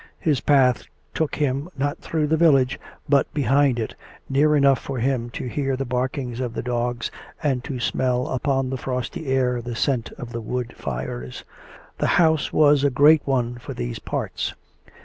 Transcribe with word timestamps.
His 0.19 0.41
path 0.41 0.85
took 1.13 1.35
him 1.35 1.69
not 1.77 2.01
tlirough 2.01 2.27
the 2.27 2.35
village, 2.35 2.79
but 3.07 3.31
behind 3.35 3.77
it, 3.77 3.93
near 4.27 4.55
enough 4.55 4.79
for 4.79 4.97
him 4.97 5.29
to 5.37 5.45
hear 5.45 5.75
the 5.77 5.85
barkings 5.85 6.39
of 6.39 6.55
the 6.55 6.63
dogs 6.63 7.11
and 7.43 7.63
to 7.65 7.79
smell 7.79 8.25
ujjon 8.25 8.71
the 8.71 8.77
frosty 8.77 9.27
air 9.27 9.61
the 9.61 9.75
scent 9.75 10.11
of 10.13 10.31
the 10.31 10.41
wood 10.41 10.73
fires. 10.75 11.43
The 11.99 12.07
house 12.17 12.51
was 12.51 12.83
a 12.83 12.89
great 12.89 13.21
one 13.27 13.59
for 13.59 13.75
these 13.75 13.99
parts. 13.99 14.55